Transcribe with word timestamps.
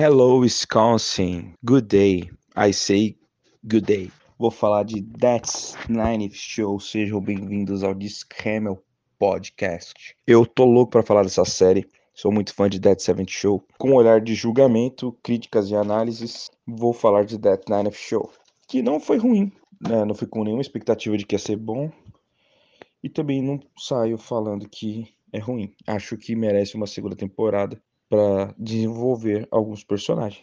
Hello, 0.00 0.38
Wisconsin. 0.38 1.54
Good 1.64 1.88
day. 1.88 2.30
I 2.54 2.72
say 2.72 3.16
good 3.64 3.84
day. 3.84 4.12
Vou 4.38 4.48
falar 4.48 4.84
de 4.84 5.02
That's 5.02 5.74
Nine 5.88 6.30
Show. 6.32 6.78
Sejam 6.78 7.20
bem-vindos 7.20 7.82
ao 7.82 7.92
Discamel 7.94 8.80
Podcast. 9.18 10.14
Eu 10.24 10.46
tô 10.46 10.66
louco 10.66 10.92
para 10.92 11.02
falar 11.02 11.24
dessa 11.24 11.44
série. 11.44 11.84
Sou 12.14 12.30
muito 12.30 12.54
fã 12.54 12.68
de 12.68 12.78
Dead 12.78 12.96
Seventh 13.00 13.30
Show. 13.30 13.64
Com 13.76 13.90
um 13.90 13.94
olhar 13.94 14.20
de 14.20 14.36
julgamento, 14.36 15.18
críticas 15.20 15.68
e 15.68 15.74
análises, 15.74 16.48
vou 16.64 16.92
falar 16.92 17.24
de 17.24 17.36
Dead 17.36 17.60
Nine 17.68 17.90
Show, 17.92 18.30
que 18.68 18.80
não 18.80 19.00
foi 19.00 19.18
ruim, 19.18 19.50
né? 19.80 20.04
Não 20.04 20.14
fui 20.14 20.28
com 20.28 20.44
nenhuma 20.44 20.62
expectativa 20.62 21.16
de 21.16 21.26
que 21.26 21.34
ia 21.34 21.40
ser 21.40 21.56
bom. 21.56 21.90
E 23.02 23.08
também 23.08 23.42
não 23.42 23.58
saio 23.76 24.16
falando 24.16 24.68
que 24.68 25.12
é 25.32 25.40
ruim. 25.40 25.74
Acho 25.88 26.16
que 26.16 26.36
merece 26.36 26.76
uma 26.76 26.86
segunda 26.86 27.16
temporada 27.16 27.82
para 28.08 28.54
desenvolver 28.58 29.46
alguns 29.50 29.84
personagens. 29.84 30.42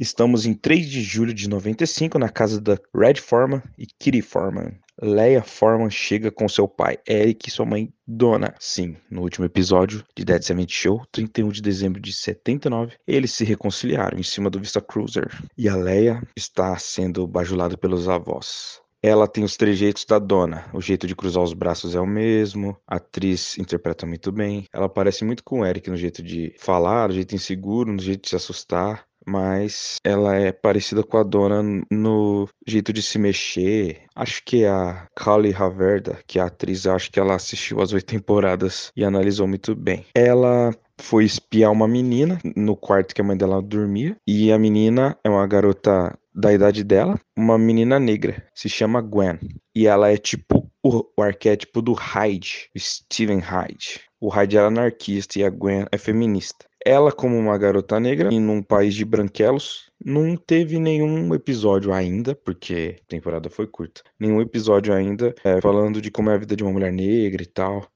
Estamos 0.00 0.46
em 0.46 0.54
3 0.54 0.88
de 0.88 1.02
julho 1.02 1.34
de 1.34 1.46
95 1.46 2.18
na 2.18 2.30
casa 2.30 2.58
da 2.58 2.78
Red 2.94 3.16
Foreman 3.16 3.62
e 3.76 3.84
Kitty 3.84 4.22
Foreman. 4.22 4.78
Leia 5.02 5.42
Foreman 5.42 5.90
chega 5.90 6.30
com 6.30 6.48
seu 6.48 6.66
pai 6.66 6.96
Eric 7.06 7.48
e 7.48 7.52
sua 7.52 7.66
mãe 7.66 7.92
Donna. 8.06 8.54
Sim, 8.58 8.96
no 9.10 9.20
último 9.20 9.44
episódio 9.44 10.02
de 10.16 10.24
Dead 10.24 10.42
Seventh 10.42 10.70
Show, 10.70 11.02
31 11.12 11.50
de 11.50 11.60
dezembro 11.60 12.00
de 12.00 12.14
79, 12.14 12.94
eles 13.06 13.32
se 13.32 13.44
reconciliaram 13.44 14.18
em 14.18 14.22
cima 14.22 14.48
do 14.48 14.58
Vista 14.58 14.80
Cruiser 14.80 15.28
e 15.56 15.68
a 15.68 15.76
Leia 15.76 16.22
está 16.34 16.78
sendo 16.78 17.26
bajulada 17.26 17.76
pelos 17.76 18.08
avós. 18.08 18.80
Ela 19.02 19.26
tem 19.26 19.44
os 19.44 19.56
trejeitos 19.56 20.04
da 20.04 20.18
dona. 20.18 20.66
O 20.74 20.80
jeito 20.80 21.06
de 21.06 21.16
cruzar 21.16 21.42
os 21.42 21.54
braços 21.54 21.94
é 21.94 22.00
o 22.00 22.06
mesmo. 22.06 22.76
A 22.86 22.96
atriz 22.96 23.58
interpreta 23.58 24.06
muito 24.06 24.30
bem. 24.30 24.64
Ela 24.72 24.88
parece 24.88 25.24
muito 25.24 25.42
com 25.42 25.60
o 25.60 25.66
Eric 25.66 25.88
no 25.88 25.96
jeito 25.96 26.22
de 26.22 26.54
falar, 26.58 27.08
no 27.08 27.14
jeito 27.14 27.34
inseguro, 27.34 27.92
no 27.92 28.00
jeito 28.00 28.22
de 28.22 28.28
se 28.28 28.36
assustar. 28.36 29.04
Mas 29.26 29.96
ela 30.04 30.34
é 30.34 30.50
parecida 30.50 31.02
com 31.02 31.16
a 31.16 31.22
dona 31.22 31.62
no 31.90 32.48
jeito 32.66 32.92
de 32.92 33.02
se 33.02 33.18
mexer. 33.18 34.02
Acho 34.14 34.42
que 34.44 34.64
a 34.64 35.06
Kali 35.14 35.54
Haverda, 35.54 36.18
que 36.26 36.38
é 36.38 36.42
a 36.42 36.46
atriz, 36.46 36.86
acho 36.86 37.10
que 37.10 37.20
ela 37.20 37.34
assistiu 37.34 37.80
as 37.80 37.92
oito 37.92 38.06
temporadas 38.12 38.90
e 38.96 39.04
analisou 39.04 39.46
muito 39.46 39.74
bem. 39.74 40.06
Ela 40.14 40.74
foi 41.00 41.24
espiar 41.24 41.72
uma 41.72 41.88
menina 41.88 42.38
no 42.56 42.76
quarto 42.76 43.14
que 43.14 43.20
a 43.20 43.24
mãe 43.24 43.36
dela 43.36 43.62
dormia. 43.62 44.16
E 44.26 44.52
a 44.52 44.58
menina 44.58 45.16
é 45.24 45.30
uma 45.30 45.46
garota 45.46 46.16
da 46.34 46.52
idade 46.52 46.84
dela, 46.84 47.18
uma 47.36 47.58
menina 47.58 47.98
negra, 47.98 48.44
se 48.54 48.68
chama 48.68 49.00
Gwen. 49.00 49.38
E 49.74 49.86
ela 49.86 50.10
é 50.10 50.16
tipo 50.16 50.70
o, 50.82 51.04
o 51.16 51.22
arquétipo 51.22 51.82
do 51.82 51.92
Hyde, 51.92 52.70
Steven 52.76 53.38
Hyde. 53.38 54.00
O 54.20 54.28
Hyde 54.28 54.56
é 54.56 54.60
anarquista 54.60 55.38
e 55.38 55.44
a 55.44 55.50
Gwen 55.50 55.86
é 55.90 55.98
feminista. 55.98 56.66
Ela, 56.84 57.12
como 57.12 57.36
uma 57.36 57.58
garota 57.58 58.00
negra, 58.00 58.32
em 58.32 58.48
um 58.48 58.62
país 58.62 58.94
de 58.94 59.04
branquelos, 59.04 59.90
não 60.02 60.34
teve 60.34 60.78
nenhum 60.78 61.34
episódio 61.34 61.92
ainda, 61.92 62.34
porque 62.34 62.96
a 63.02 63.06
temporada 63.06 63.50
foi 63.50 63.66
curta. 63.66 64.02
Nenhum 64.18 64.40
episódio 64.40 64.94
ainda 64.94 65.34
é, 65.44 65.60
falando 65.60 66.00
de 66.00 66.10
como 66.10 66.30
é 66.30 66.34
a 66.34 66.38
vida 66.38 66.56
de 66.56 66.62
uma 66.62 66.72
mulher 66.72 66.92
negra 66.92 67.42
e 67.42 67.46
tal 67.46 67.86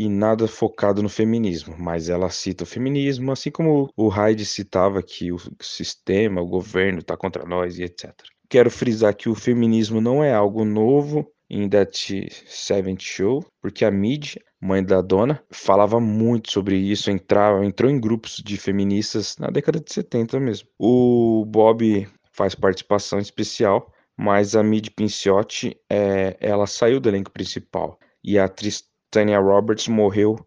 e 0.00 0.08
nada 0.08 0.48
focado 0.48 1.02
no 1.02 1.10
feminismo, 1.10 1.76
mas 1.78 2.08
ela 2.08 2.30
cita 2.30 2.64
o 2.64 2.66
feminismo, 2.66 3.32
assim 3.32 3.50
como 3.50 3.90
o 3.94 4.08
Hyde 4.08 4.46
citava 4.46 5.02
que 5.02 5.30
o 5.30 5.36
sistema, 5.60 6.40
o 6.40 6.46
governo 6.46 7.00
está 7.00 7.18
contra 7.18 7.44
nós 7.44 7.78
e 7.78 7.82
etc. 7.82 8.14
Quero 8.48 8.70
frisar 8.70 9.14
que 9.14 9.28
o 9.28 9.34
feminismo 9.34 10.00
não 10.00 10.24
é 10.24 10.32
algo 10.32 10.64
novo 10.64 11.30
em 11.50 11.68
That 11.68 12.30
Seventh 12.46 13.02
Show, 13.02 13.44
porque 13.60 13.84
a 13.84 13.90
Mid, 13.90 14.36
mãe 14.58 14.82
da 14.82 15.02
dona, 15.02 15.44
falava 15.50 16.00
muito 16.00 16.50
sobre 16.50 16.78
isso, 16.78 17.10
entrava, 17.10 17.62
entrou 17.62 17.90
em 17.90 18.00
grupos 18.00 18.36
de 18.42 18.56
feministas 18.56 19.36
na 19.36 19.48
década 19.48 19.80
de 19.80 19.92
70 19.92 20.40
mesmo. 20.40 20.66
O 20.78 21.44
Bob 21.44 22.08
faz 22.32 22.54
participação 22.54 23.18
especial, 23.18 23.92
mas 24.16 24.56
a 24.56 24.62
Mid 24.62 24.88
Pinciotti, 24.96 25.76
é, 25.90 26.38
ela 26.40 26.66
saiu 26.66 27.00
do 27.00 27.10
elenco 27.10 27.30
principal. 27.30 27.98
E 28.24 28.38
a 28.38 28.44
atriz 28.44 28.89
Tanya 29.10 29.40
Roberts 29.40 29.88
morreu 29.88 30.38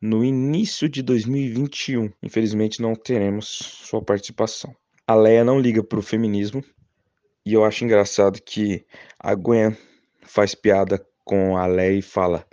no 0.00 0.24
início 0.24 0.88
de 0.88 1.02
2021. 1.02 2.10
Infelizmente 2.22 2.82
não 2.82 2.94
teremos 2.94 3.46
sua 3.46 4.02
participação. 4.02 4.74
A 5.06 5.14
Leia 5.14 5.44
não 5.44 5.60
liga 5.60 5.82
pro 5.82 6.02
feminismo 6.02 6.62
e 7.46 7.54
eu 7.54 7.64
acho 7.64 7.84
engraçado 7.84 8.42
que 8.42 8.84
a 9.18 9.34
Gwen 9.34 9.76
faz 10.22 10.54
piada 10.54 11.00
com 11.24 11.56
a 11.56 11.66
Leia 11.66 11.98
e 11.98 12.02
fala: 12.02 12.44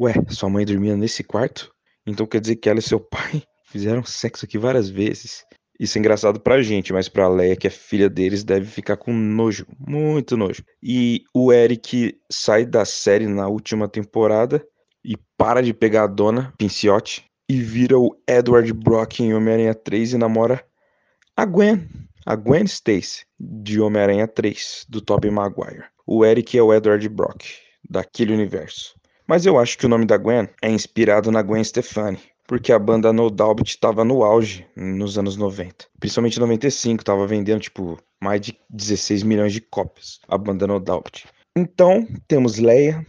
"Ué, 0.00 0.14
sua 0.28 0.48
mãe 0.48 0.64
dormia 0.64 0.96
nesse 0.96 1.22
quarto? 1.22 1.70
Então 2.06 2.26
quer 2.26 2.40
dizer 2.40 2.56
que 2.56 2.68
ela 2.68 2.78
e 2.78 2.82
seu 2.82 2.98
pai 2.98 3.42
fizeram 3.70 4.02
sexo 4.02 4.46
aqui 4.46 4.58
várias 4.58 4.88
vezes?" 4.88 5.44
Isso 5.78 5.96
é 5.96 5.98
engraçado 5.98 6.38
pra 6.38 6.60
gente, 6.60 6.92
mas 6.92 7.08
pra 7.08 7.26
Leia, 7.26 7.56
que 7.56 7.66
é 7.66 7.70
filha 7.70 8.10
deles, 8.10 8.44
deve 8.44 8.66
ficar 8.66 8.98
com 8.98 9.14
nojo, 9.14 9.66
muito 9.78 10.36
nojo. 10.36 10.62
E 10.82 11.22
o 11.34 11.50
Eric 11.50 12.18
sai 12.30 12.66
da 12.66 12.84
série 12.84 13.26
na 13.26 13.48
última 13.48 13.88
temporada 13.88 14.62
e 15.04 15.16
para 15.36 15.62
de 15.62 15.72
pegar 15.72 16.04
a 16.04 16.06
dona 16.06 16.52
Pinciotti 16.58 17.24
e 17.48 17.60
vira 17.60 17.98
o 17.98 18.16
Edward 18.28 18.72
Brock 18.72 19.20
em 19.20 19.34
Homem-Aranha 19.34 19.74
3 19.74 20.12
e 20.12 20.18
namora 20.18 20.64
a 21.36 21.44
Gwen, 21.44 21.88
a 22.26 22.36
Gwen 22.36 22.64
Stacy 22.64 23.24
de 23.38 23.80
Homem-Aranha 23.80 24.28
3 24.28 24.86
do 24.88 25.00
Tobey 25.00 25.30
Maguire. 25.30 25.84
O 26.06 26.24
Eric 26.24 26.56
é 26.56 26.62
o 26.62 26.72
Edward 26.72 27.08
Brock 27.08 27.44
daquele 27.88 28.32
universo. 28.32 28.94
Mas 29.26 29.46
eu 29.46 29.58
acho 29.58 29.78
que 29.78 29.86
o 29.86 29.88
nome 29.88 30.06
da 30.06 30.16
Gwen 30.16 30.48
é 30.60 30.68
inspirado 30.68 31.30
na 31.30 31.40
Gwen 31.40 31.62
Stefani, 31.62 32.18
porque 32.46 32.72
a 32.72 32.78
banda 32.78 33.12
No 33.12 33.30
Doubt 33.30 33.62
estava 33.70 34.04
no 34.04 34.24
auge 34.24 34.66
nos 34.76 35.16
anos 35.16 35.36
90. 35.36 35.86
Principalmente 36.00 36.36
em 36.36 36.40
95, 36.40 37.00
estava 37.00 37.26
vendendo 37.26 37.60
tipo 37.60 37.96
mais 38.20 38.40
de 38.40 38.58
16 38.68 39.22
milhões 39.22 39.52
de 39.52 39.60
cópias 39.60 40.18
a 40.28 40.36
banda 40.36 40.66
No 40.66 40.80
Doubt. 40.80 41.26
Então, 41.56 42.06
temos 42.26 42.58
Leia, 42.58 43.06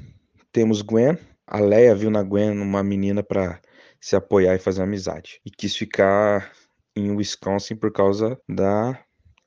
temos 0.51 0.81
Gwen, 0.81 1.17
a 1.51 1.59
Leia 1.59 1.93
viu 1.93 2.09
na 2.09 2.23
Gwen 2.23 2.51
uma 2.51 2.81
menina 2.81 3.21
para 3.21 3.59
se 3.99 4.15
apoiar 4.15 4.55
e 4.55 4.59
fazer 4.59 4.83
amizade. 4.83 5.41
E 5.45 5.51
quis 5.51 5.75
ficar 5.75 6.49
em 6.95 7.11
Wisconsin 7.11 7.75
por 7.75 7.91
causa 7.91 8.39
da 8.47 8.97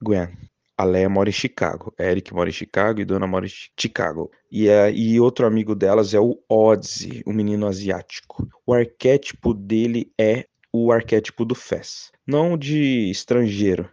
Gwen. 0.02 0.28
A 0.76 0.84
Leia 0.84 1.08
mora 1.08 1.30
em 1.30 1.32
Chicago. 1.32 1.94
Eric 1.98 2.34
mora 2.34 2.50
em 2.50 2.52
Chicago 2.52 3.00
e 3.00 3.06
Dona 3.06 3.26
mora 3.26 3.46
em 3.46 3.52
Chicago. 3.80 4.30
E, 4.52 4.68
é, 4.68 4.92
e 4.92 5.18
outro 5.18 5.46
amigo 5.46 5.74
delas 5.74 6.12
é 6.12 6.20
o 6.20 6.38
Ozzy, 6.46 7.22
o 7.24 7.32
menino 7.32 7.66
asiático. 7.66 8.46
O 8.66 8.74
arquétipo 8.74 9.54
dele 9.54 10.12
é 10.20 10.46
o 10.70 10.92
arquétipo 10.92 11.42
do 11.42 11.54
Fez. 11.54 12.12
Não 12.26 12.58
de 12.58 13.10
estrangeiro, 13.10 13.90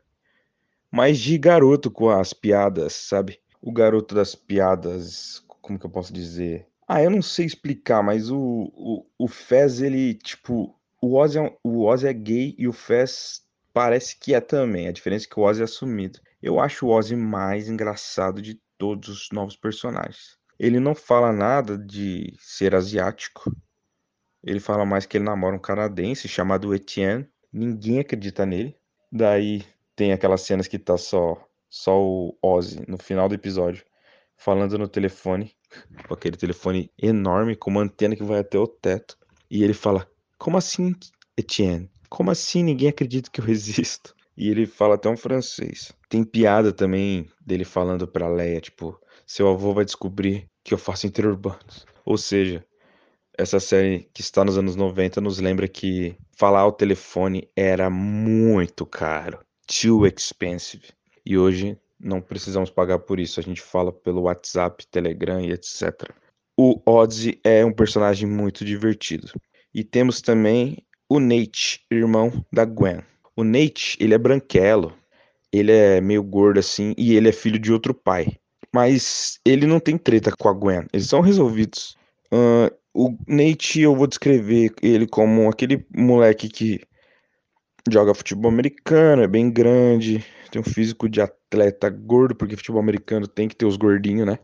mas 0.91 1.17
de 1.17 1.37
garoto 1.37 1.89
com 1.89 2.09
as 2.09 2.33
piadas, 2.33 2.91
sabe? 2.91 3.39
O 3.61 3.71
garoto 3.71 4.13
das 4.13 4.35
piadas, 4.35 5.41
como 5.61 5.79
que 5.79 5.85
eu 5.85 5.89
posso 5.89 6.11
dizer? 6.11 6.70
Ah, 6.93 7.01
eu 7.01 7.09
não 7.09 7.21
sei 7.21 7.45
explicar, 7.45 8.03
mas 8.03 8.29
o, 8.29 8.37
o, 8.37 9.05
o 9.17 9.25
Fez, 9.25 9.81
ele, 9.81 10.13
tipo, 10.13 10.77
o 11.01 11.15
Ozzy, 11.15 11.39
é, 11.39 11.57
o 11.63 11.85
Ozzy 11.85 12.05
é 12.05 12.11
gay 12.11 12.53
e 12.57 12.67
o 12.67 12.73
Fez 12.73 13.43
parece 13.71 14.19
que 14.19 14.33
é 14.33 14.41
também. 14.41 14.89
A 14.89 14.91
diferença 14.91 15.25
é 15.25 15.29
que 15.29 15.39
o 15.39 15.43
Ozzy 15.43 15.61
é 15.61 15.63
assumido. 15.63 16.19
Eu 16.41 16.59
acho 16.59 16.85
o 16.85 16.89
Ozzy 16.89 17.15
mais 17.15 17.69
engraçado 17.69 18.41
de 18.41 18.59
todos 18.77 19.07
os 19.07 19.29
novos 19.31 19.55
personagens. 19.55 20.37
Ele 20.59 20.81
não 20.81 20.93
fala 20.93 21.31
nada 21.31 21.77
de 21.77 22.35
ser 22.37 22.75
asiático. 22.75 23.55
Ele 24.43 24.59
fala 24.59 24.85
mais 24.85 25.05
que 25.05 25.15
ele 25.15 25.23
namora 25.23 25.55
um 25.55 25.59
canadense 25.59 26.27
chamado 26.27 26.75
Etienne. 26.75 27.25
Ninguém 27.53 27.99
acredita 28.01 28.45
nele. 28.45 28.75
Daí 29.09 29.63
tem 29.95 30.11
aquelas 30.11 30.41
cenas 30.41 30.67
que 30.67 30.77
tá 30.77 30.97
só 30.97 31.41
só 31.69 31.97
o 31.97 32.37
Ozzy 32.43 32.83
no 32.85 32.97
final 32.97 33.29
do 33.29 33.35
episódio 33.35 33.85
falando 34.41 34.77
no 34.77 34.87
telefone, 34.87 35.55
com 36.07 36.13
aquele 36.13 36.37
telefone 36.37 36.91
enorme 37.01 37.55
com 37.55 37.69
uma 37.69 37.81
antena 37.81 38.15
que 38.15 38.23
vai 38.23 38.39
até 38.39 38.57
o 38.57 38.67
teto, 38.67 39.17
e 39.49 39.63
ele 39.63 39.73
fala: 39.73 40.07
Como 40.37 40.57
assim, 40.57 40.95
Etienne? 41.37 41.89
Como 42.09 42.31
assim 42.31 42.63
ninguém 42.63 42.89
acredita 42.89 43.29
que 43.29 43.41
eu 43.41 43.47
existo? 43.49 44.15
E 44.35 44.49
ele 44.49 44.65
fala 44.65 44.95
até 44.95 45.09
um 45.09 45.17
francês. 45.17 45.91
Tem 46.09 46.23
piada 46.23 46.71
também 46.71 47.29
dele 47.45 47.65
falando 47.65 48.07
pra 48.07 48.29
Leia, 48.29 48.61
tipo, 48.61 48.99
seu 49.25 49.47
avô 49.47 49.73
vai 49.73 49.85
descobrir 49.85 50.47
que 50.63 50.73
eu 50.73 50.77
faço 50.77 51.05
interurbanos. 51.05 51.85
Ou 52.05 52.17
seja, 52.17 52.65
essa 53.37 53.59
série 53.59 54.09
que 54.13 54.21
está 54.21 54.43
nos 54.43 54.57
anos 54.57 54.75
90 54.75 55.21
nos 55.21 55.39
lembra 55.39 55.67
que 55.67 56.15
falar 56.37 56.61
ao 56.61 56.71
telefone 56.71 57.49
era 57.55 57.89
muito 57.89 58.85
caro. 58.85 59.39
Too 59.67 60.05
expensive. 60.05 60.89
E 61.25 61.37
hoje 61.37 61.77
não 62.03 62.21
precisamos 62.21 62.69
pagar 62.69 62.99
por 62.99 63.19
isso. 63.19 63.39
A 63.39 63.43
gente 63.43 63.61
fala 63.61 63.91
pelo 63.91 64.23
WhatsApp, 64.23 64.85
Telegram 64.87 65.41
e 65.41 65.51
etc. 65.51 66.09
O 66.57 66.81
Ozzy 66.85 67.39
é 67.43 67.63
um 67.65 67.71
personagem 67.71 68.27
muito 68.27 68.65
divertido. 68.65 69.27
E 69.73 69.83
temos 69.83 70.21
também 70.21 70.77
o 71.09 71.19
Nate, 71.19 71.85
irmão 71.89 72.31
da 72.51 72.65
Gwen. 72.65 73.01
O 73.35 73.43
Nate, 73.43 73.97
ele 73.99 74.13
é 74.13 74.17
branquelo, 74.17 74.93
ele 75.51 75.71
é 75.71 76.01
meio 76.01 76.23
gordo 76.23 76.59
assim 76.59 76.93
e 76.97 77.15
ele 77.15 77.29
é 77.29 77.31
filho 77.31 77.59
de 77.59 77.71
outro 77.71 77.93
pai. 77.93 78.37
Mas 78.73 79.39
ele 79.45 79.65
não 79.65 79.79
tem 79.79 79.97
treta 79.97 80.31
com 80.37 80.49
a 80.49 80.53
Gwen, 80.53 80.85
eles 80.93 81.07
são 81.07 81.21
resolvidos. 81.21 81.97
Uh, 82.33 82.73
O 82.93 83.15
Nate, 83.25 83.79
eu 83.79 83.95
vou 83.95 84.05
descrever 84.05 84.73
ele 84.81 85.07
como 85.07 85.49
aquele 85.49 85.85
moleque 85.95 86.49
que 86.49 86.81
joga 87.89 88.13
futebol 88.13 88.51
americano, 88.51 89.23
é 89.23 89.27
bem 89.27 89.49
grande, 89.49 90.25
tem 90.51 90.61
um 90.61 90.65
físico 90.65 91.09
de 91.09 91.21
atleta 91.21 91.89
gordo, 91.89 92.35
porque 92.35 92.57
futebol 92.57 92.81
americano 92.81 93.27
tem 93.27 93.47
que 93.47 93.55
ter 93.55 93.65
os 93.65 93.77
gordinhos, 93.77 94.27
né? 94.27 94.39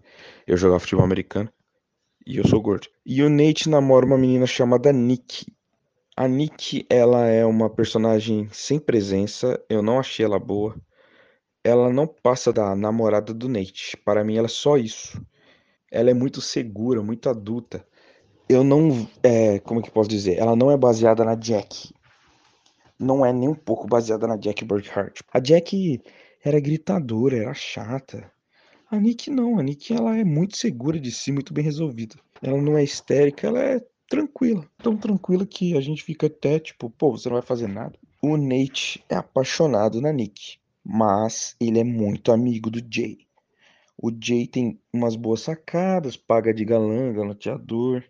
Eu 0.45 0.57
jogava 0.57 0.79
futebol 0.79 1.03
americano 1.03 1.49
e 2.25 2.37
eu 2.37 2.47
sou 2.47 2.61
gordo. 2.61 2.87
E 3.05 3.21
o 3.23 3.29
Nate 3.29 3.69
namora 3.69 4.05
uma 4.05 4.17
menina 4.17 4.45
chamada 4.45 4.91
Nick. 4.91 5.45
A 6.15 6.27
Nick, 6.27 6.85
ela 6.89 7.27
é 7.27 7.45
uma 7.45 7.69
personagem 7.69 8.49
sem 8.51 8.79
presença, 8.79 9.61
eu 9.69 9.81
não 9.81 9.99
achei 9.99 10.25
ela 10.25 10.39
boa. 10.39 10.75
Ela 11.63 11.91
não 11.91 12.07
passa 12.07 12.51
da 12.51 12.75
namorada 12.75 13.33
do 13.33 13.47
Nate. 13.49 13.97
Para 13.97 14.23
mim, 14.23 14.37
ela 14.37 14.47
é 14.47 14.49
só 14.49 14.77
isso. 14.77 15.21
Ela 15.91 16.09
é 16.09 16.13
muito 16.13 16.41
segura, 16.41 17.03
muito 17.03 17.29
adulta. 17.29 17.85
Eu 18.49 18.63
não. 18.63 19.07
É, 19.21 19.59
como 19.59 19.81
que 19.81 19.91
posso 19.91 20.09
dizer? 20.09 20.37
Ela 20.37 20.55
não 20.55 20.71
é 20.71 20.77
baseada 20.77 21.25
na 21.25 21.35
Jack. 21.35 21.93
Não 22.99 23.25
é 23.25 23.31
nem 23.31 23.49
um 23.49 23.55
pouco 23.55 23.87
baseada 23.87 24.27
na 24.27 24.35
Jack 24.37 24.65
Burkhardt. 24.65 25.21
A 25.31 25.39
Jack 25.39 26.01
era 26.43 26.59
gritadora, 26.59 27.37
era 27.37 27.53
chata. 27.53 28.31
A 28.89 28.97
Nick 28.97 29.29
não. 29.29 29.59
A 29.59 29.63
Nick 29.63 29.93
ela 29.93 30.17
é 30.17 30.23
muito 30.23 30.57
segura 30.57 30.99
de 30.99 31.11
si, 31.11 31.31
muito 31.31 31.53
bem 31.53 31.63
resolvida. 31.63 32.15
Ela 32.41 32.61
não 32.61 32.77
é 32.77 32.83
histérica, 32.83 33.47
ela 33.47 33.61
é 33.61 33.85
tranquila. 34.09 34.65
Tão 34.77 34.95
tranquila 34.95 35.45
que 35.45 35.75
a 35.77 35.81
gente 35.81 36.03
fica 36.03 36.27
até 36.27 36.59
tipo, 36.59 36.89
pô, 36.89 37.11
você 37.11 37.27
não 37.27 37.35
vai 37.35 37.45
fazer 37.45 37.67
nada. 37.67 37.97
O 38.21 38.37
Nate 38.37 39.03
é 39.09 39.15
apaixonado 39.15 40.01
na 40.01 40.11
Nick, 40.11 40.57
mas 40.83 41.55
ele 41.59 41.79
é 41.79 41.83
muito 41.83 42.31
amigo 42.31 42.69
do 42.71 42.79
Jay. 42.79 43.19
O 43.97 44.11
Jay 44.11 44.47
tem 44.47 44.79
umas 44.93 45.15
boas 45.15 45.41
sacadas, 45.41 46.15
paga 46.15 46.53
de 46.53 46.63
galã, 46.63 47.11
galoteador. 47.13 48.03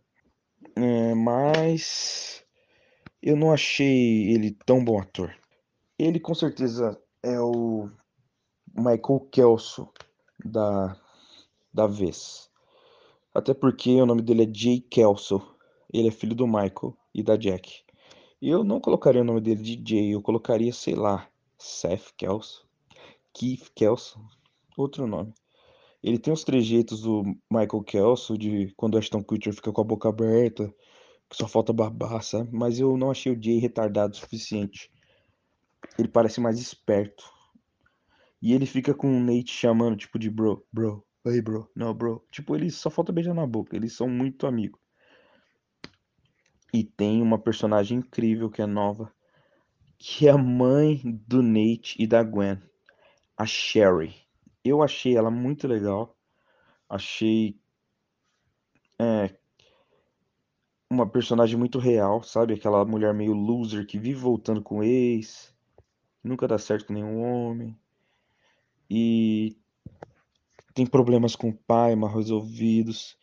É, 0.76 1.16
mas 1.16 2.44
eu 3.22 3.36
não 3.36 3.52
achei 3.52 4.32
ele 4.34 4.52
tão 4.66 4.84
bom 4.84 5.00
ator. 5.00 5.36
Ele 5.98 6.20
com 6.20 6.34
certeza 6.34 7.00
é 7.24 7.40
o 7.40 7.90
Michael 8.76 9.28
Kelso 9.32 9.90
da, 10.44 11.00
da 11.74 11.88
vez. 11.88 12.50
Até 13.34 13.54
porque 13.54 14.02
o 14.02 14.06
nome 14.06 14.22
dele 14.22 14.44
é 14.44 14.54
Jay 14.54 14.80
Kelso. 14.80 15.42
Ele 15.92 16.10
é 16.10 16.12
filho 16.12 16.36
do 16.36 16.48
Michael 16.48 16.96
e 17.14 17.24
da 17.24 17.36
Jack. 17.36 17.84
Eu 18.42 18.64
não 18.64 18.80
colocaria 18.80 19.22
o 19.22 19.26
nome 19.26 19.42
dele 19.42 19.64
de 19.64 19.82
Jay, 19.90 20.14
eu 20.14 20.22
colocaria, 20.22 20.72
sei 20.72 20.94
lá, 20.94 21.28
Seth 21.58 22.12
Kelso, 22.16 22.68
Keith 23.34 23.72
Kelso, 23.74 24.20
outro 24.78 25.08
nome. 25.08 25.34
Ele 26.04 26.20
tem 26.20 26.32
os 26.32 26.44
trejeitos 26.44 27.02
do 27.02 27.24
Michael 27.50 27.84
Kelso, 27.84 28.38
de 28.38 28.72
quando 28.78 28.98
Ashton 28.98 29.24
Kutcher 29.24 29.54
fica 29.54 29.72
com 29.72 29.82
a 29.82 29.84
boca 29.84 30.10
aberta, 30.10 30.72
que 31.30 31.36
só 31.36 31.48
falta 31.48 31.74
babar, 31.74 32.22
sabe? 32.24 32.50
Mas 32.52 32.80
eu 32.80 32.98
não 32.98 33.12
achei 33.12 33.32
o 33.32 33.42
Jay 33.42 33.60
retardado 33.60 34.14
o 34.14 34.18
suficiente. 34.18 34.92
Ele 35.98 36.08
parece 36.08 36.40
mais 36.40 36.60
esperto. 36.60 37.24
E 38.42 38.54
ele 38.54 38.66
fica 38.66 38.94
com 38.94 39.08
o 39.08 39.20
Nate 39.20 39.52
chamando, 39.52 39.98
tipo, 39.98 40.20
de 40.20 40.30
bro, 40.30 40.66
bro, 40.72 41.06
hey 41.26 41.42
bro, 41.42 41.70
não 41.76 41.94
bro. 41.94 42.24
Tipo, 42.32 42.56
eles 42.56 42.76
só 42.76 42.90
falta 42.90 43.12
beijar 43.12 43.34
na 43.34 43.48
boca, 43.48 43.76
eles 43.76 43.94
são 43.94 44.08
muito 44.08 44.46
amigos. 44.46 44.80
E 46.74 46.84
tem 46.84 47.22
uma 47.22 47.40
personagem 47.40 48.00
incrível 48.00 48.50
que 48.50 48.62
é 48.62 48.66
nova, 48.66 49.12
que 49.98 50.28
é 50.28 50.32
a 50.32 50.38
mãe 50.38 51.02
do 51.28 51.42
Nate 51.42 51.96
e 51.98 52.06
da 52.06 52.22
Gwen, 52.22 52.62
a 53.36 53.46
Sherry. 53.46 54.16
Eu 54.64 54.84
achei 54.84 55.18
ela 55.18 55.32
muito 55.32 55.68
legal. 55.68 56.16
Achei 56.90 57.60
é, 59.00 59.36
uma 60.90 61.08
personagem 61.10 61.58
muito 61.58 61.80
real, 61.80 62.24
sabe? 62.24 62.54
Aquela 62.54 62.86
mulher 62.86 63.14
meio 63.14 63.34
loser 63.34 63.86
que 63.86 64.00
vive 64.00 64.20
voltando 64.20 64.62
com 64.62 64.80
o 64.80 64.84
ex, 64.84 65.54
nunca 66.24 66.48
dá 66.48 66.58
certo 66.58 66.88
com 66.88 66.94
nenhum 66.94 67.22
homem. 67.22 67.78
E 68.90 69.58
tem 70.74 70.86
problemas 70.86 71.36
com 71.36 71.50
o 71.50 71.54
pai 71.54 71.96
mal 71.96 72.14
resolvidos. 72.14 73.18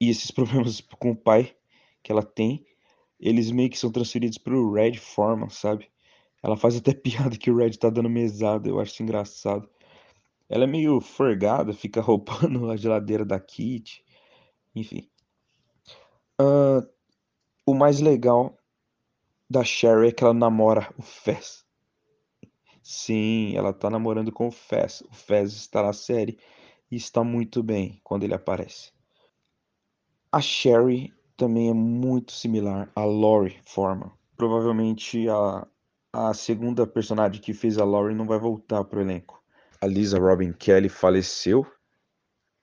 E 0.00 0.10
esses 0.10 0.30
problemas 0.32 0.80
com 0.80 1.10
o 1.10 1.16
pai 1.16 1.54
que 2.02 2.10
ela 2.10 2.22
tem, 2.22 2.64
eles 3.18 3.50
meio 3.50 3.70
que 3.70 3.78
são 3.78 3.90
transferidos 3.90 4.38
pro 4.38 4.72
Red 4.72 4.94
Foreman, 4.94 5.50
sabe? 5.50 5.90
Ela 6.42 6.56
faz 6.56 6.76
até 6.76 6.92
piada 6.94 7.36
que 7.36 7.50
o 7.50 7.56
Red 7.56 7.72
tá 7.72 7.90
dando 7.90 8.10
mesada, 8.10 8.68
eu 8.68 8.80
acho 8.80 9.02
engraçado. 9.02 9.68
Ela 10.48 10.64
é 10.64 10.66
meio 10.66 11.00
forgada, 11.00 11.72
fica 11.72 12.00
roubando 12.02 12.70
a 12.70 12.76
geladeira 12.76 13.24
da 13.24 13.38
Kit. 13.40 14.04
Enfim. 14.74 15.08
O 16.38 17.74
mais 17.74 18.00
legal 18.00 18.56
da 19.48 19.64
Sherry 19.64 20.08
é 20.08 20.12
que 20.12 20.22
ela 20.22 20.34
namora 20.34 20.92
o 20.98 21.02
Fez. 21.02 21.64
Sim, 22.82 23.56
ela 23.56 23.72
tá 23.72 23.90
namorando 23.90 24.30
com 24.30 24.48
o 24.48 24.52
Fez. 24.52 25.02
O 25.02 25.14
Fez 25.14 25.52
está 25.52 25.82
na 25.82 25.92
série 25.92 26.38
e 26.90 26.96
está 26.96 27.24
muito 27.24 27.62
bem 27.62 28.00
quando 28.04 28.22
ele 28.22 28.34
aparece. 28.34 28.92
A 30.30 30.40
Sherry 30.40 31.12
também 31.36 31.70
é 31.70 31.74
muito 31.74 32.32
similar 32.32 32.90
a 32.94 33.04
Lori 33.04 33.58
Forman. 33.64 34.10
Provavelmente 34.36 35.28
a, 35.28 35.66
a 36.12 36.34
segunda 36.34 36.86
personagem 36.86 37.40
que 37.40 37.52
fez 37.52 37.78
a 37.78 37.84
Lori 37.84 38.14
não 38.14 38.26
vai 38.26 38.38
voltar 38.38 38.84
pro 38.84 39.00
elenco. 39.00 39.42
A 39.80 39.86
Lisa 39.86 40.18
Robin 40.18 40.52
Kelly 40.52 40.88
faleceu 40.88 41.66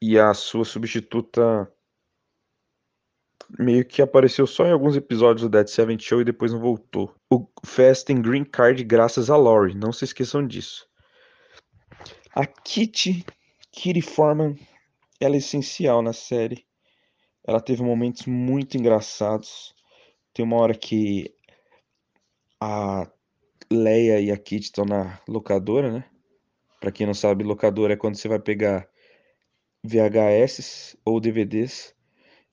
e 0.02 0.18
a 0.18 0.34
sua 0.34 0.66
substituta 0.66 1.72
meio 3.58 3.86
que 3.86 4.02
apareceu 4.02 4.48
só 4.48 4.66
em 4.66 4.72
alguns 4.72 4.96
episódios 4.96 5.42
do 5.42 5.50
Dead 5.50 5.68
Seven 5.68 6.00
Show 6.00 6.22
e 6.22 6.26
depois 6.26 6.52
não 6.52 6.60
voltou. 6.60 7.14
O 7.30 7.48
Fast 7.66 8.06
tem 8.06 8.22
green 8.22 8.44
card 8.44 8.84
graças 8.84 9.30
a 9.30 9.36
Lori, 9.36 9.76
não 9.76 9.92
se 9.92 10.06
esqueçam 10.06 10.46
disso. 10.46 10.88
A 12.36 12.46
Kitty, 12.46 13.26
Kitty 13.72 14.02
Foreman, 14.02 14.58
ela 15.20 15.36
é 15.36 15.38
essencial 15.38 16.02
na 16.02 16.14
série. 16.14 16.66
Ela 17.46 17.62
teve 17.62 17.84
momentos 17.84 18.26
muito 18.26 18.78
engraçados. 18.78 19.76
Tem 20.34 20.44
uma 20.44 20.58
hora 20.58 20.74
que 20.74 21.34
a 22.60 23.08
Leia 23.72 24.20
e 24.20 24.32
a 24.32 24.38
Kitty 24.38 24.66
estão 24.66 24.86
na 24.86 25.20
locadora, 25.28 25.92
né? 25.92 26.06
Pra 26.80 26.92
quem 26.92 27.06
não 27.06 27.14
sabe, 27.14 27.44
locadora 27.44 27.94
é 27.94 27.98
quando 27.98 28.16
você 28.16 28.28
vai 28.28 28.40
pegar 28.40 28.88
VHS 29.84 30.98
ou 31.06 31.20
DVDs. 31.20 31.93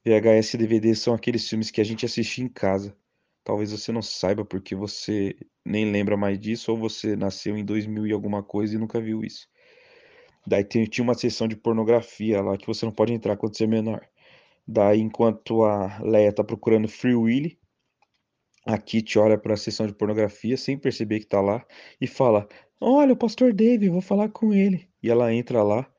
VHS 0.05 0.55
e 0.55 0.59
DVDs 0.59 0.99
são 1.01 1.15
aqueles 1.15 1.49
filmes 1.49 1.71
que 1.71 1.81
a 1.81 1.85
gente 1.85 2.07
assiste 2.07 2.43
em 2.43 2.49
casa. 2.49 2.97
Talvez 3.45 3.71
você 3.73 3.93
não 3.93 4.03
saiba 4.03 4.45
porque 4.45 4.75
você 4.75 5.37
nem 5.65 5.91
lembra 5.91 6.17
mais 6.17 6.39
disso 6.39 6.73
ou 6.73 6.79
você 6.79 7.17
nasceu 7.17 7.57
em 7.57 7.65
2000 7.65 8.07
e 8.07 8.13
alguma 8.13 8.43
coisa 8.43 8.75
e 8.75 8.79
nunca 8.79 9.01
viu 9.01 9.23
isso. 9.23 9.47
Daí 10.47 10.65
tinha 10.65 11.03
uma 11.03 11.15
seção 11.15 11.47
de 11.47 11.57
pornografia 11.57 12.41
lá 12.41 12.57
que 12.57 12.67
você 12.67 12.85
não 12.85 12.93
pode 12.93 13.13
entrar 13.13 13.37
quando 13.37 13.57
você 13.57 13.65
é 13.65 13.67
menor. 13.67 14.07
Daí, 14.67 15.01
enquanto 15.01 15.65
a 15.65 16.01
Leia 16.03 16.33
tá 16.33 16.45
procurando 16.45 16.89
Free 16.89 17.15
Willy, 17.15 17.59
a 18.65 18.79
Kitty 18.79 19.19
olha 19.19 19.39
para 19.39 19.55
a 19.55 19.57
sessão 19.57 19.87
de 19.87 19.95
pornografia 19.95 20.57
sem 20.57 20.79
perceber 20.79 21.21
que 21.21 21.27
tá 21.27 21.41
lá 21.41 21.65
e 22.01 22.07
fala: 22.07 22.49
Olha, 22.81 23.13
o 23.13 23.17
pastor 23.17 23.53
Dave, 23.53 23.89
vou 23.89 24.01
falar 24.01 24.29
com 24.29 24.55
ele. 24.55 24.89
E 25.03 25.11
ela 25.11 25.33
entra 25.33 25.63
lá 25.63 25.91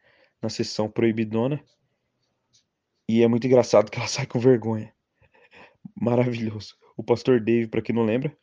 na 0.42 0.50
sessão 0.50 0.90
proibidona. 0.90 1.64
E 3.08 3.24
é 3.24 3.28
muito 3.28 3.46
engraçado 3.48 3.90
que 3.90 3.98
ela 3.98 4.08
sai 4.10 4.26
com 4.26 4.40
vergonha. 4.40 4.94
Maravilhoso. 6.00 6.76
O 6.96 7.04
pastor 7.04 7.40
Dave, 7.40 7.68
para 7.68 7.82
quem 7.82 7.96
não 7.96 8.04
lembra, 8.04 8.36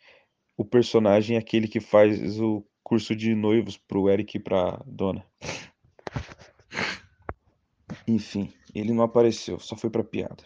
o 0.56 0.64
personagem 0.64 1.36
é 1.36 1.38
aquele 1.38 1.68
que 1.68 1.80
faz 1.80 2.40
o 2.40 2.64
curso 2.82 3.14
de 3.14 3.34
noivos 3.34 3.76
pro 3.76 4.08
Eric 4.08 4.36
e 4.36 4.40
pra 4.40 4.82
Dona. 4.86 5.24
Enfim, 8.06 8.52
ele 8.74 8.92
não 8.92 9.04
apareceu, 9.04 9.60
só 9.60 9.76
foi 9.76 9.90
pra 9.90 10.02
piada. 10.02 10.44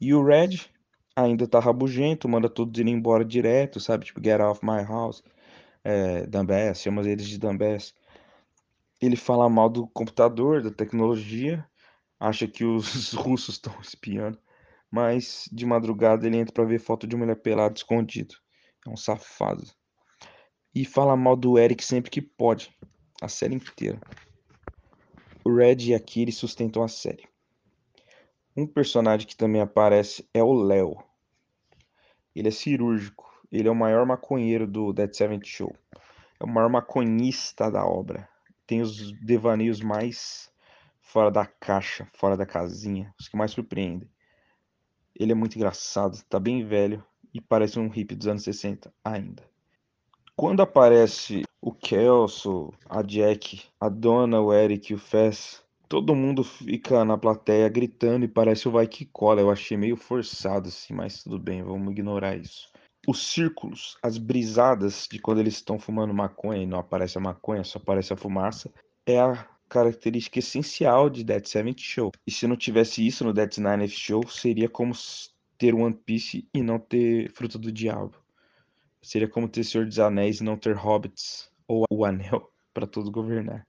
E 0.00 0.14
o 0.14 0.22
Red 0.22 0.70
ainda 1.16 1.48
tá 1.48 1.58
rabugento, 1.58 2.28
manda 2.28 2.48
todos 2.48 2.78
irem 2.78 2.94
embora 2.94 3.24
direto, 3.24 3.80
sabe? 3.80 4.04
Tipo, 4.04 4.22
get 4.22 4.40
off 4.40 4.64
my 4.64 4.82
house. 4.84 5.22
É, 5.82 6.26
Dumbass, 6.26 6.82
chama 6.82 7.08
eles 7.08 7.26
de 7.26 7.38
Dumbass. 7.38 7.94
Ele 9.00 9.16
fala 9.16 9.48
mal 9.48 9.68
do 9.68 9.86
computador, 9.88 10.62
da 10.62 10.70
tecnologia, 10.70 11.66
acha 12.18 12.46
que 12.46 12.64
os 12.64 13.12
russos 13.14 13.56
estão 13.56 13.74
espiando, 13.80 14.38
mas 14.90 15.48
de 15.52 15.64
madrugada 15.66 16.26
ele 16.26 16.38
entra 16.38 16.52
para 16.52 16.64
ver 16.64 16.80
foto 16.80 17.06
de 17.06 17.16
mulher 17.16 17.36
pelada 17.36 17.74
escondido. 17.76 18.34
É 18.86 18.90
um 18.90 18.96
safado. 18.96 19.64
E 20.74 20.84
fala 20.84 21.16
mal 21.16 21.36
do 21.36 21.58
Eric 21.58 21.84
sempre 21.84 22.10
que 22.10 22.22
pode, 22.22 22.74
a 23.20 23.28
série 23.28 23.54
inteira. 23.54 24.00
O 25.44 25.54
Red 25.54 25.76
e 25.88 25.94
a 25.94 26.00
Kiri 26.00 26.32
sustentam 26.32 26.82
a 26.82 26.88
série. 26.88 27.26
Um 28.56 28.66
personagem 28.66 29.26
que 29.26 29.36
também 29.36 29.60
aparece 29.60 30.28
é 30.34 30.42
o 30.42 30.52
Léo. 30.52 30.96
Ele 32.34 32.48
é 32.48 32.50
cirúrgico. 32.50 33.26
Ele 33.50 33.66
é 33.66 33.70
o 33.70 33.74
maior 33.74 34.04
maconheiro 34.04 34.66
do 34.66 34.92
Dead 34.92 35.12
Seventh 35.14 35.46
Show. 35.46 35.74
É 36.38 36.44
o 36.44 36.48
maior 36.48 36.68
maconhista 36.68 37.70
da 37.70 37.84
obra. 37.84 38.28
Tem 38.66 38.82
os 38.82 39.12
devaneios 39.24 39.80
mais 39.80 40.50
fora 41.08 41.30
da 41.30 41.46
caixa, 41.46 42.06
fora 42.14 42.36
da 42.36 42.44
casinha, 42.44 43.12
os 43.18 43.28
que 43.28 43.36
mais 43.36 43.50
surpreendem. 43.50 44.08
Ele 45.14 45.32
é 45.32 45.34
muito 45.34 45.56
engraçado, 45.56 46.22
tá 46.28 46.38
bem 46.38 46.64
velho 46.64 47.02
e 47.32 47.40
parece 47.40 47.78
um 47.78 47.88
hippie 47.88 48.14
dos 48.14 48.26
anos 48.26 48.42
60 48.44 48.92
ainda. 49.02 49.42
Quando 50.36 50.60
aparece 50.60 51.42
o 51.62 51.72
Kelso, 51.72 52.72
a 52.88 53.02
Jack, 53.02 53.64
a 53.80 53.88
Dona, 53.88 54.40
o 54.40 54.52
Eric 54.52 54.92
e 54.92 54.94
o 54.94 54.98
Fess, 54.98 55.64
todo 55.88 56.14
mundo 56.14 56.44
fica 56.44 57.04
na 57.06 57.16
plateia 57.16 57.68
gritando 57.70 58.26
e 58.26 58.28
parece 58.28 58.68
o 58.68 58.70
Vai 58.70 58.86
Que 58.86 59.06
Cola. 59.06 59.40
Eu 59.40 59.50
achei 59.50 59.78
meio 59.78 59.96
forçado 59.96 60.68
assim, 60.68 60.92
mas 60.92 61.22
tudo 61.22 61.38
bem, 61.38 61.62
vamos 61.62 61.90
ignorar 61.90 62.36
isso. 62.36 62.70
Os 63.06 63.26
círculos, 63.26 63.96
as 64.02 64.18
brisadas 64.18 65.08
de 65.10 65.18
quando 65.18 65.38
eles 65.38 65.54
estão 65.54 65.78
fumando 65.78 66.12
maconha 66.12 66.62
e 66.62 66.66
não 66.66 66.78
aparece 66.78 67.16
a 67.16 67.20
maconha, 67.20 67.64
só 67.64 67.78
aparece 67.78 68.12
a 68.12 68.16
fumaça, 68.16 68.70
é 69.06 69.18
a 69.18 69.57
característica 69.68 70.38
essencial 70.38 71.10
de 71.10 71.22
Dead 71.22 71.44
Seventh 71.44 71.80
Show. 71.80 72.10
E 72.26 72.30
se 72.30 72.46
não 72.46 72.56
tivesse 72.56 73.06
isso 73.06 73.24
no 73.24 73.32
Dead 73.32 73.58
Ninth 73.58 73.90
Show, 73.90 74.26
seria 74.28 74.68
como 74.68 74.92
ter 75.56 75.74
One 75.74 75.94
Piece 75.94 76.48
e 76.54 76.62
não 76.62 76.78
ter 76.78 77.30
Fruta 77.32 77.58
do 77.58 77.70
Diabo. 77.70 78.14
Seria 79.02 79.28
como 79.28 79.48
ter 79.48 79.64
Senhor 79.64 79.86
dos 79.86 79.98
Anéis 79.98 80.40
e 80.40 80.44
não 80.44 80.56
ter 80.56 80.74
Hobbits 80.74 81.50
ou 81.66 81.84
o 81.90 82.04
Anel 82.04 82.50
para 82.72 82.86
todos 82.86 83.10
governar. 83.10 83.66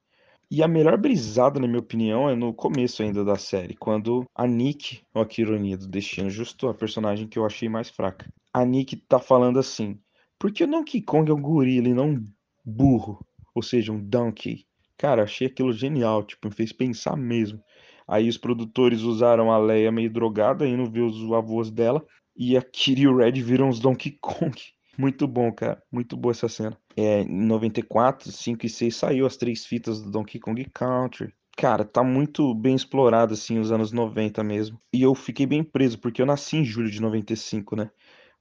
E 0.51 0.63
a 0.63 0.67
melhor 0.67 0.97
brisada, 0.97 1.59
na 1.59 1.67
minha 1.67 1.79
opinião, 1.79 2.27
é 2.27 2.35
no 2.35 2.51
começo 2.51 3.03
ainda 3.03 3.23
da 3.23 3.35
série, 3.35 3.75
quando 3.75 4.25
a 4.33 4.47
Nick, 4.47 5.01
ó 5.13 5.23
que 5.23 5.43
ironia 5.43 5.77
do 5.77 5.87
destino, 5.87 6.27
justo 6.27 6.67
a 6.67 6.73
personagem 6.73 7.27
que 7.27 7.37
eu 7.37 7.45
achei 7.45 7.69
mais 7.69 7.89
fraca. 7.89 8.27
A 8.51 8.65
Nick 8.65 8.95
tá 8.95 9.19
falando 9.19 9.59
assim: 9.59 9.99
por 10.39 10.51
que 10.51 10.63
o 10.63 10.67
Donkey 10.67 11.01
Kong 11.01 11.29
é 11.29 11.33
um 11.33 11.41
gorila 11.41 11.87
e 11.87 11.93
não 11.93 12.11
um 12.11 12.25
burro? 12.65 13.23
Ou 13.53 13.61
seja, 13.61 13.91
um 13.91 13.99
donkey. 14.03 14.65
Cara, 14.99 15.23
achei 15.23 15.47
aquilo 15.47 15.71
genial, 15.71 16.23
tipo, 16.23 16.49
me 16.49 16.53
fez 16.53 16.73
pensar 16.73 17.15
mesmo. 17.15 17.63
Aí 18.05 18.27
os 18.27 18.37
produtores 18.37 18.99
usaram 19.01 19.49
a 19.49 19.57
Leia 19.57 19.93
meio 19.93 20.11
drogada, 20.11 20.67
indo 20.67 20.91
ver 20.91 21.03
os 21.03 21.31
avós 21.31 21.71
dela, 21.71 22.05
e 22.35 22.57
a 22.57 22.61
Kiri 22.61 23.03
e 23.03 23.07
o 23.07 23.15
Red 23.15 23.41
viram 23.41 23.69
os 23.69 23.79
Donkey 23.79 24.11
Kong. 24.19 24.53
Muito 24.97 25.25
bom, 25.25 25.53
cara. 25.53 25.81
Muito 25.89 26.17
boa 26.17 26.33
essa 26.33 26.49
cena. 26.49 26.77
É, 26.97 27.21
em 27.21 27.45
94, 27.45 28.29
5 28.29 28.65
e 28.65 28.69
6 28.69 28.93
saiu 28.93 29.25
as 29.25 29.37
três 29.37 29.65
fitas 29.65 30.01
do 30.01 30.11
Donkey 30.11 30.37
Kong 30.37 30.61
Country. 30.73 31.33
Cara, 31.55 31.85
tá 31.85 32.03
muito 32.03 32.53
bem 32.53 32.75
explorado, 32.75 33.33
assim, 33.33 33.57
os 33.57 33.71
anos 33.71 33.93
90 33.93 34.43
mesmo. 34.43 34.81
E 34.93 35.01
eu 35.01 35.15
fiquei 35.15 35.45
bem 35.45 35.63
preso, 35.63 35.97
porque 35.97 36.21
eu 36.21 36.25
nasci 36.25 36.57
em 36.57 36.65
julho 36.65 36.91
de 36.91 37.01
95, 37.01 37.73
né? 37.73 37.89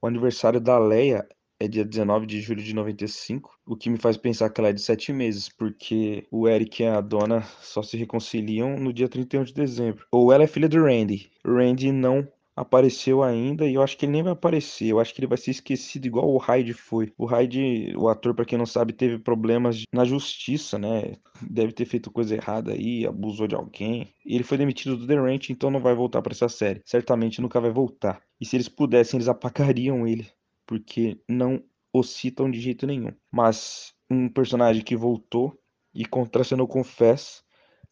O 0.03 0.09
aniversário 0.09 0.61
da 0.61 0.77
Leia 0.77 1.25
é 1.61 1.67
dia 1.67 1.85
19 1.85 2.27
de 2.27 2.41
julho 2.41 2.63
de 2.63 2.75
95, 2.75 3.51
o 3.67 3.77
que 3.77 3.91
me 3.91 3.99
faz 3.99 4.17
pensar 4.17 4.51
que 4.51 4.61
ela 4.61 4.71
é 4.71 4.73
de 4.73 4.81
7 4.81 5.13
meses, 5.13 5.49
porque 5.49 6.27
o 6.31 6.49
Eric 6.49 6.83
e 6.83 6.87
a 6.87 7.01
dona 7.01 7.43
só 7.61 7.83
se 7.83 7.97
reconciliam 7.97 8.77
no 8.77 8.93
dia 8.93 9.09
31 9.09 9.45
de 9.45 9.55
dezembro. 9.55 10.07
Ou 10.13 10.33
ela 10.33 10.45
é 10.45 10.47
filha 10.47 10.69
do 10.69 10.83
Randy. 10.83 11.31
Randy 11.45 11.91
não 11.91 12.27
apareceu 12.59 13.23
ainda 13.23 13.67
e 13.67 13.75
eu 13.75 13.83
acho 13.83 13.97
que 13.97 14.05
ele 14.05 14.13
nem 14.13 14.23
vai 14.23 14.33
aparecer. 14.33 14.87
Eu 14.89 14.99
acho 14.99 15.15
que 15.15 15.21
ele 15.21 15.29
vai 15.29 15.39
ser 15.39 15.53
esquecido 15.53 16.07
igual 16.07 16.29
o 16.29 16.39
Hyde 16.39 16.75
foi. 16.75 17.13
O 17.17 17.25
Hyde, 17.25 17.95
o 17.97 18.09
ator, 18.09 18.35
para 18.35 18.45
quem 18.45 18.59
não 18.59 18.67
sabe, 18.67 18.93
teve 18.93 19.19
problemas 19.19 19.83
na 19.93 20.05
justiça, 20.05 20.79
né? 20.79 21.15
Deve 21.41 21.73
ter 21.73 21.87
feito 21.87 22.11
coisa 22.11 22.35
errada 22.35 22.73
aí, 22.73 23.07
abusou 23.07 23.47
de 23.47 23.55
alguém. 23.55 24.09
Ele 24.27 24.43
foi 24.43 24.59
demitido 24.59 24.97
do 24.97 25.07
The 25.07 25.15
Ranch, 25.15 25.51
então 25.51 25.71
não 25.71 25.81
vai 25.81 25.95
voltar 25.95 26.21
para 26.21 26.33
essa 26.33 26.49
série. 26.49 26.83
Certamente 26.85 27.41
nunca 27.41 27.61
vai 27.61 27.71
voltar. 27.71 28.21
E 28.41 28.47
se 28.47 28.57
eles 28.57 28.69
pudessem, 28.69 29.19
eles 29.19 29.29
apagariam 29.29 30.07
ele, 30.07 30.27
porque 30.69 31.19
não 31.27 31.65
o 31.93 32.03
citam 32.03 32.51
de 32.51 32.61
jeito 32.61 32.87
nenhum. 32.87 33.13
Mas 33.33 33.95
um 34.11 34.29
personagem 34.29 34.85
que 34.85 34.95
voltou 34.95 35.59
e 35.95 36.05
contracenou 36.05 36.69
com 36.69 36.85
Fess 36.85 37.43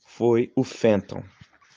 foi 0.06 0.52
o 0.54 0.62
Phantom. 0.62 1.22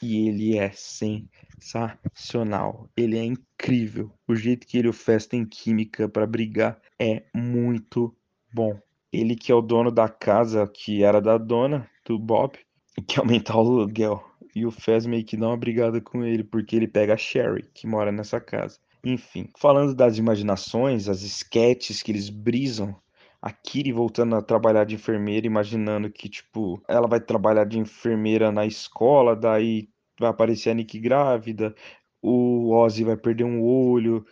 E 0.02 0.28
ele 0.28 0.58
é 0.58 0.72
sensacional. 0.72 2.90
Ele 2.96 3.18
é 3.18 3.24
incrível. 3.24 4.12
O 4.28 4.36
jeito 4.36 4.68
que 4.68 4.78
ele 4.78 4.90
o 4.90 4.94
faz 4.94 5.26
tem 5.26 5.46
química 5.46 6.10
para 6.10 6.28
brigar 6.28 6.80
é 7.00 7.24
muito 7.34 8.14
bom. 8.54 8.78
Ele 9.12 9.36
que 9.36 9.52
é 9.52 9.56
o 9.56 9.62
dono 9.62 9.92
da 9.92 10.08
casa 10.10 10.68
que 10.68 11.04
era 11.04 11.22
da 11.22 11.38
dona, 11.38 11.90
do 12.06 12.20
Bob, 12.20 12.58
e 12.98 13.02
quer 13.02 13.20
aumentar 13.22 13.56
o 13.56 13.60
aluguel. 13.60 14.24
E 14.56 14.66
o 14.66 14.72
Fez 14.72 15.06
meio 15.06 15.26
que 15.26 15.38
dá 15.38 15.48
uma 15.48 15.58
brigada 15.58 16.02
com 16.02 16.26
ele, 16.26 16.44
porque 16.44 16.76
ele 16.76 16.88
pega 16.88 17.14
a 17.14 17.18
Sherry, 17.18 17.70
que 17.74 17.88
mora 17.88 18.12
nessa 18.12 18.42
casa. 18.42 18.80
Enfim, 19.04 19.50
falando 19.58 19.96
das 19.96 20.18
imaginações, 20.18 21.08
as 21.08 21.22
sketches 21.22 22.04
que 22.04 22.12
eles 22.12 22.30
brisam, 22.30 22.96
a 23.42 23.52
Kiri 23.52 23.94
voltando 23.94 24.36
a 24.36 24.42
trabalhar 24.42 24.84
de 24.86 24.96
enfermeira, 24.96 25.48
imaginando 25.48 26.12
que, 26.12 26.28
tipo, 26.28 26.82
ela 26.88 27.08
vai 27.08 27.22
trabalhar 27.22 27.66
de 27.66 27.80
enfermeira 27.80 28.52
na 28.52 28.66
escola, 28.66 29.36
daí 29.36 29.90
vai 30.20 30.30
aparecer 30.30 30.72
a 30.72 30.74
Nick 30.74 31.00
grávida, 31.00 31.74
o 32.22 32.72
Ozzy 32.72 33.06
vai 33.06 33.16
perder 33.16 33.46
um 33.46 33.64
olho. 33.64 34.26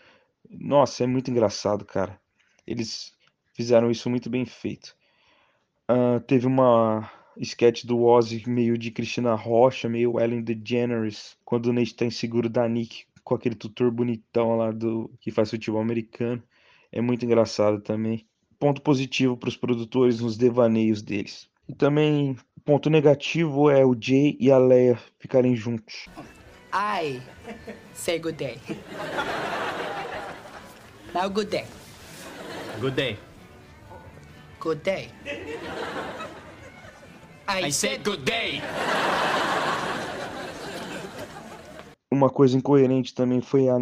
Nossa, 0.49 1.05
é 1.05 1.07
muito 1.07 1.31
engraçado, 1.31 1.85
cara. 1.85 2.19
Eles 2.65 3.13
fizeram 3.53 3.89
isso 3.89 4.09
muito 4.09 4.29
bem 4.29 4.45
feito. 4.45 4.95
Uh, 5.89 6.19
teve 6.19 6.45
uma 6.45 7.09
sketch 7.37 7.85
do 7.85 8.03
Ozzy 8.03 8.43
meio 8.49 8.77
de 8.77 8.91
Cristina 8.91 9.33
Rocha, 9.35 9.87
meio 9.87 10.19
Ellen 10.19 10.41
DeGeneres, 10.41 11.37
quando 11.45 11.67
o 11.67 11.73
Nate 11.73 11.95
tá 11.95 12.03
inseguro 12.03 12.49
da 12.49 12.67
Nick 12.67 13.05
com 13.27 13.35
aquele 13.35 13.55
tutor 13.55 13.91
bonitão 13.91 14.55
lá 14.55 14.71
do 14.71 15.11
que 15.19 15.31
faz 15.31 15.49
futebol 15.49 15.81
americano. 15.81 16.41
É 16.89 17.01
muito 17.01 17.25
engraçado 17.25 17.81
também. 17.81 18.25
Ponto 18.57 18.81
positivo 18.81 19.35
para 19.35 19.49
os 19.49 19.57
produtores 19.57 20.21
nos 20.21 20.37
devaneios 20.37 21.01
deles. 21.01 21.49
E 21.67 21.75
também 21.75 22.37
ponto 22.63 22.89
negativo 22.89 23.69
é 23.69 23.85
o 23.85 23.93
Jay 23.99 24.37
e 24.39 24.49
a 24.49 24.57
Leia 24.57 24.97
ficarem 25.19 25.57
juntos. 25.57 26.05
I 26.73 27.21
say 27.93 28.17
good 28.17 28.37
day. 28.37 28.57
Now 31.13 31.29
good 31.29 31.49
day. 31.49 31.65
Good 32.79 32.95
day. 32.95 33.17
Good 34.61 34.83
day. 34.83 35.09
I, 37.45 37.65
I 37.65 37.71
said 37.71 38.03
good 38.05 38.23
day. 38.23 38.61
Uma 42.11 42.29
coisa 42.29 42.57
incoerente 42.57 43.13
também 43.13 43.41
foi 43.41 43.67
a 43.69 43.77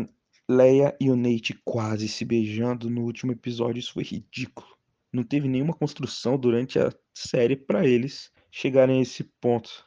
Leia 0.50 0.96
e 1.00 1.10
o 1.10 1.16
Nate 1.16 1.54
quase 1.64 2.08
se 2.08 2.24
beijando 2.26 2.90
no 2.90 3.02
último 3.04 3.32
episódio. 3.32 3.80
Isso 3.80 3.94
foi 3.94 4.04
ridículo. 4.04 4.68
Não 5.12 5.24
teve 5.24 5.48
nenhuma 5.48 5.74
construção 5.74 6.38
durante 6.38 6.78
a 6.80 6.92
série 7.14 7.56
para 7.56 7.86
eles 7.88 8.32
chegarem 8.52 9.00
a 9.00 9.02
esse 9.02 9.24
ponto. 9.40 9.86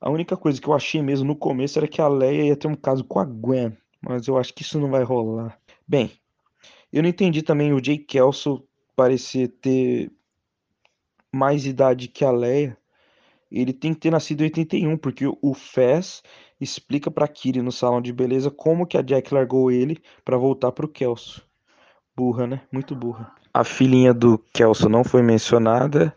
A 0.00 0.10
única 0.10 0.36
coisa 0.36 0.60
que 0.60 0.68
eu 0.68 0.74
achei 0.74 1.02
mesmo 1.02 1.26
no 1.26 1.36
começo 1.36 1.78
era 1.78 1.88
que 1.88 2.00
a 2.00 2.08
Leia 2.08 2.44
ia 2.44 2.56
ter 2.56 2.68
um 2.68 2.74
caso 2.74 3.04
com 3.04 3.18
a 3.18 3.24
Gwen, 3.24 3.76
mas 4.00 4.26
eu 4.26 4.36
acho 4.36 4.54
que 4.54 4.62
isso 4.62 4.78
não 4.78 4.90
vai 4.90 5.02
rolar. 5.02 5.58
Bem, 5.86 6.12
eu 6.92 7.02
não 7.02 7.08
entendi 7.08 7.42
também 7.42 7.72
o 7.72 7.82
Jay 7.82 7.98
Kelso 7.98 8.66
parecer 8.94 9.48
ter 9.60 10.10
mais 11.32 11.66
idade 11.66 12.08
que 12.08 12.24
a 12.24 12.30
Leia. 12.30 12.76
Ele 13.50 13.72
tem 13.72 13.94
que 13.94 14.00
ter 14.00 14.10
nascido 14.10 14.40
em 14.40 14.44
81, 14.44 14.96
porque 14.96 15.24
o 15.26 15.54
Fez 15.54 16.22
explica 16.60 17.10
para 17.10 17.28
Kiri 17.28 17.62
no 17.62 17.72
salão 17.72 18.00
de 18.00 18.12
beleza 18.12 18.50
como 18.50 18.86
que 18.86 18.96
a 18.96 19.02
Jack 19.02 19.32
largou 19.32 19.70
ele 19.70 19.98
para 20.24 20.36
voltar 20.36 20.72
pro 20.72 20.88
Kelso. 20.88 21.42
Burra, 22.16 22.46
né? 22.46 22.62
Muito 22.72 22.94
burra. 22.94 23.32
A 23.52 23.62
filhinha 23.64 24.12
do 24.12 24.38
Kelso 24.52 24.88
não 24.88 25.04
foi 25.04 25.22
mencionada. 25.22 26.16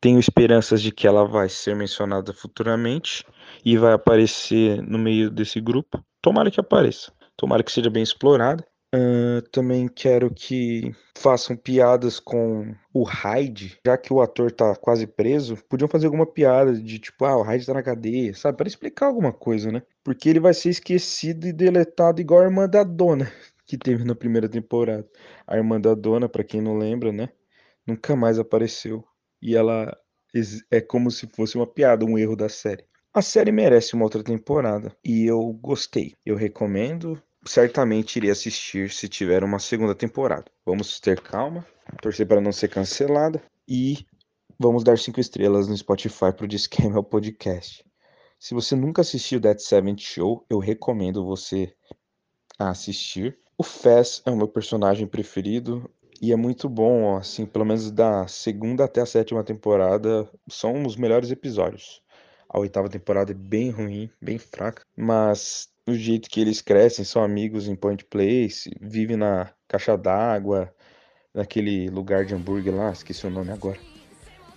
Tenho 0.00 0.20
esperanças 0.20 0.80
de 0.80 0.92
que 0.92 1.06
ela 1.06 1.26
vai 1.26 1.48
ser 1.48 1.74
mencionada 1.74 2.32
futuramente 2.32 3.24
e 3.64 3.76
vai 3.76 3.92
aparecer 3.92 4.80
no 4.82 4.98
meio 4.98 5.30
desse 5.30 5.60
grupo. 5.60 6.02
Tomara 6.22 6.50
que 6.50 6.60
apareça. 6.60 7.12
Tomara 7.36 7.62
que 7.62 7.72
seja 7.72 7.90
bem 7.90 8.02
explorada. 8.02 8.64
Uh, 8.94 9.42
também 9.50 9.88
quero 9.88 10.32
que 10.32 10.94
façam 11.18 11.56
piadas 11.56 12.20
com 12.20 12.74
o 12.94 13.02
Hyde, 13.02 13.78
já 13.84 13.98
que 13.98 14.12
o 14.12 14.20
ator 14.20 14.50
tá 14.50 14.74
quase 14.76 15.06
preso. 15.06 15.56
Podiam 15.68 15.88
fazer 15.88 16.06
alguma 16.06 16.26
piada 16.26 16.72
de 16.72 16.98
tipo, 16.98 17.24
ah, 17.24 17.36
o 17.36 17.42
Hyde 17.42 17.66
tá 17.66 17.74
na 17.74 17.82
cadeia, 17.82 18.34
sabe? 18.34 18.56
Para 18.56 18.68
explicar 18.68 19.06
alguma 19.06 19.32
coisa, 19.32 19.70
né? 19.72 19.82
Porque 20.04 20.28
ele 20.28 20.40
vai 20.40 20.54
ser 20.54 20.70
esquecido 20.70 21.46
e 21.46 21.52
deletado 21.52 22.20
igual 22.20 22.40
a 22.40 22.44
irmã 22.44 22.68
da 22.68 22.84
dona 22.84 23.30
que 23.66 23.76
teve 23.76 24.04
na 24.04 24.14
primeira 24.14 24.48
temporada. 24.48 25.06
A 25.46 25.56
irmã 25.56 25.80
da 25.80 25.94
dona, 25.94 26.28
para 26.28 26.44
quem 26.44 26.60
não 26.60 26.78
lembra, 26.78 27.12
né? 27.12 27.28
Nunca 27.86 28.14
mais 28.16 28.38
apareceu. 28.38 29.04
E 29.42 29.56
ela 29.56 29.96
é 30.70 30.80
como 30.80 31.10
se 31.10 31.26
fosse 31.26 31.56
uma 31.56 31.66
piada, 31.66 32.04
um 32.04 32.18
erro 32.18 32.36
da 32.36 32.48
série. 32.48 32.84
A 33.12 33.22
série 33.22 33.50
merece 33.50 33.94
uma 33.94 34.04
outra 34.04 34.22
temporada 34.22 34.94
e 35.02 35.24
eu 35.24 35.40
gostei. 35.54 36.14
Eu 36.24 36.36
recomendo. 36.36 37.20
Certamente 37.46 38.16
irei 38.16 38.30
assistir 38.30 38.90
se 38.90 39.08
tiver 39.08 39.44
uma 39.44 39.58
segunda 39.58 39.94
temporada. 39.94 40.44
Vamos 40.64 40.98
ter 40.98 41.20
calma, 41.20 41.64
torcer 42.02 42.26
para 42.26 42.40
não 42.40 42.50
ser 42.50 42.68
cancelada 42.68 43.40
e 43.68 44.04
vamos 44.58 44.82
dar 44.82 44.98
cinco 44.98 45.20
estrelas 45.20 45.68
no 45.68 45.76
Spotify 45.76 46.32
para 46.32 46.44
o 46.44 46.48
Discamel 46.48 47.04
Podcast. 47.04 47.84
Se 48.38 48.52
você 48.52 48.74
nunca 48.74 49.02
assistiu 49.02 49.40
That 49.40 49.62
Seventh 49.62 50.00
Show, 50.00 50.44
eu 50.50 50.58
recomendo 50.58 51.24
você 51.24 51.72
assistir. 52.58 53.38
O 53.56 53.62
Fez 53.62 54.22
é 54.26 54.30
o 54.30 54.36
meu 54.36 54.48
personagem 54.48 55.06
preferido 55.06 55.88
e 56.20 56.32
é 56.32 56.36
muito 56.36 56.68
bom, 56.68 57.16
assim, 57.16 57.46
pelo 57.46 57.64
menos 57.64 57.90
da 57.90 58.26
segunda 58.26 58.84
até 58.84 59.00
a 59.00 59.06
sétima 59.06 59.44
temporada 59.44 60.28
são 60.48 60.84
os 60.84 60.96
melhores 60.96 61.30
episódios. 61.30 62.02
A 62.48 62.58
oitava 62.58 62.88
temporada 62.88 63.32
é 63.32 63.34
bem 63.34 63.70
ruim, 63.70 64.10
bem 64.20 64.38
fraca, 64.38 64.82
mas 64.96 65.68
o 65.86 65.94
jeito 65.94 66.28
que 66.28 66.40
eles 66.40 66.60
crescem, 66.60 67.04
são 67.04 67.22
amigos 67.22 67.68
em 67.68 67.76
Point 67.76 68.04
Place, 68.04 68.70
vivem 68.80 69.16
na 69.16 69.50
caixa 69.68 69.96
d'água, 69.96 70.74
naquele 71.32 71.88
lugar 71.88 72.24
de 72.24 72.34
hambúrguer 72.34 72.74
lá, 72.74 72.90
esqueci 72.90 73.26
o 73.26 73.30
nome 73.30 73.52
agora. 73.52 73.78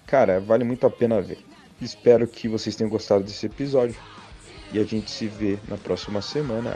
Cara, 0.07 0.39
vale 0.39 0.63
muito 0.63 0.87
a 0.87 0.89
pena 0.89 1.21
ver. 1.21 1.37
Espero 1.79 2.27
que 2.27 2.47
vocês 2.47 2.75
tenham 2.75 2.89
gostado 2.89 3.23
desse 3.23 3.45
episódio 3.45 3.95
e 4.73 4.79
a 4.79 4.83
gente 4.83 5.11
se 5.11 5.27
vê 5.27 5.59
na 5.67 5.77
próxima 5.77 6.21
semana. 6.21 6.75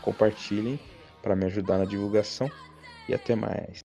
Compartilhem 0.00 0.78
para 1.20 1.34
me 1.34 1.44
ajudar 1.46 1.78
na 1.78 1.84
divulgação 1.84 2.50
e 3.08 3.14
até 3.14 3.34
mais. 3.34 3.76